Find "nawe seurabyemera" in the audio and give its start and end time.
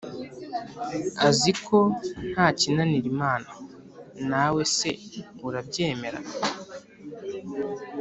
4.29-6.19